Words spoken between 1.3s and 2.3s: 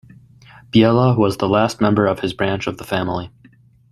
the last member of